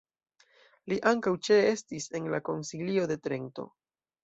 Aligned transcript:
Li 0.93 0.97
ankaŭ 1.11 1.33
ĉeestis 1.49 2.09
en 2.21 2.31
la 2.37 2.41
Konsilio 2.51 3.07
de 3.15 3.21
Trento. 3.29 3.71